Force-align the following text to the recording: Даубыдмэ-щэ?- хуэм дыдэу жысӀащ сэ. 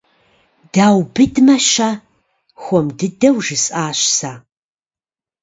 Даубыдмэ-щэ?- 0.73 1.89
хуэм 2.61 2.87
дыдэу 2.97 3.37
жысӀащ 3.45 3.99
сэ. 4.17 4.31